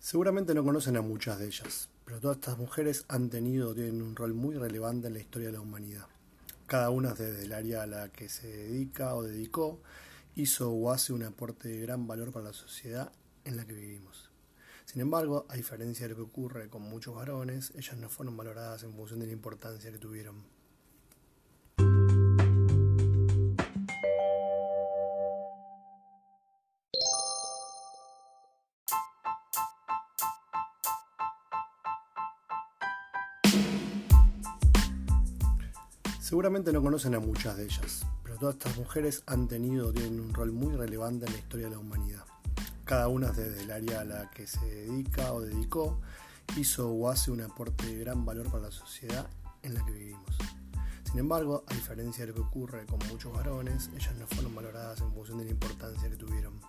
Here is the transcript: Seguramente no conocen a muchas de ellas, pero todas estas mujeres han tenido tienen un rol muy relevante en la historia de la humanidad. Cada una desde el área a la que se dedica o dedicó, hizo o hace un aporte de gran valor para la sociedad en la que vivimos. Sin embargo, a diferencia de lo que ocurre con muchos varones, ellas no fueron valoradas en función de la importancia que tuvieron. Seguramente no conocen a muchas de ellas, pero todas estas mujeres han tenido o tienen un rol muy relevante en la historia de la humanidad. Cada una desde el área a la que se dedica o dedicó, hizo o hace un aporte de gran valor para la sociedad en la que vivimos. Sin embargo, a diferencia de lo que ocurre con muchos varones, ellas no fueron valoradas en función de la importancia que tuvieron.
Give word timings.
Seguramente 0.00 0.54
no 0.54 0.64
conocen 0.64 0.96
a 0.96 1.02
muchas 1.02 1.38
de 1.38 1.46
ellas, 1.46 1.90
pero 2.06 2.20
todas 2.20 2.38
estas 2.38 2.56
mujeres 2.56 3.04
han 3.08 3.28
tenido 3.28 3.74
tienen 3.74 4.00
un 4.00 4.16
rol 4.16 4.32
muy 4.32 4.56
relevante 4.56 5.08
en 5.08 5.12
la 5.12 5.20
historia 5.20 5.48
de 5.48 5.52
la 5.52 5.60
humanidad. 5.60 6.06
Cada 6.66 6.88
una 6.88 7.12
desde 7.12 7.44
el 7.44 7.52
área 7.52 7.82
a 7.82 7.86
la 7.86 8.08
que 8.08 8.30
se 8.30 8.48
dedica 8.48 9.14
o 9.14 9.22
dedicó, 9.22 9.78
hizo 10.34 10.70
o 10.70 10.90
hace 10.90 11.12
un 11.12 11.22
aporte 11.22 11.68
de 11.68 11.80
gran 11.80 12.06
valor 12.06 12.32
para 12.32 12.46
la 12.46 12.52
sociedad 12.54 13.12
en 13.44 13.58
la 13.58 13.66
que 13.66 13.74
vivimos. 13.74 14.30
Sin 14.86 15.02
embargo, 15.02 15.44
a 15.50 15.56
diferencia 15.56 16.08
de 16.08 16.14
lo 16.14 16.16
que 16.16 16.22
ocurre 16.22 16.70
con 16.70 16.80
muchos 16.80 17.14
varones, 17.14 17.70
ellas 17.76 17.98
no 17.98 18.08
fueron 18.08 18.38
valoradas 18.38 18.82
en 18.84 18.94
función 18.94 19.20
de 19.20 19.26
la 19.26 19.32
importancia 19.32 19.92
que 19.92 19.98
tuvieron. 19.98 20.42
Seguramente 36.30 36.72
no 36.72 36.80
conocen 36.80 37.16
a 37.16 37.18
muchas 37.18 37.56
de 37.56 37.64
ellas, 37.64 38.06
pero 38.22 38.36
todas 38.38 38.54
estas 38.54 38.76
mujeres 38.76 39.24
han 39.26 39.48
tenido 39.48 39.88
o 39.88 39.92
tienen 39.92 40.20
un 40.20 40.32
rol 40.32 40.52
muy 40.52 40.76
relevante 40.76 41.26
en 41.26 41.32
la 41.32 41.38
historia 41.40 41.66
de 41.66 41.72
la 41.72 41.80
humanidad. 41.80 42.24
Cada 42.84 43.08
una 43.08 43.32
desde 43.32 43.64
el 43.64 43.70
área 43.72 44.02
a 44.02 44.04
la 44.04 44.30
que 44.30 44.46
se 44.46 44.64
dedica 44.64 45.32
o 45.32 45.40
dedicó, 45.40 46.00
hizo 46.56 46.88
o 46.88 47.08
hace 47.08 47.32
un 47.32 47.40
aporte 47.40 47.84
de 47.84 47.98
gran 47.98 48.24
valor 48.24 48.48
para 48.48 48.66
la 48.66 48.70
sociedad 48.70 49.28
en 49.64 49.74
la 49.74 49.84
que 49.84 49.90
vivimos. 49.90 50.38
Sin 51.02 51.18
embargo, 51.18 51.64
a 51.66 51.74
diferencia 51.74 52.24
de 52.24 52.28
lo 52.28 52.34
que 52.36 52.42
ocurre 52.42 52.86
con 52.86 53.00
muchos 53.08 53.32
varones, 53.32 53.90
ellas 53.96 54.14
no 54.14 54.28
fueron 54.28 54.54
valoradas 54.54 55.00
en 55.00 55.12
función 55.12 55.38
de 55.38 55.46
la 55.46 55.50
importancia 55.50 56.08
que 56.08 56.14
tuvieron. 56.14 56.60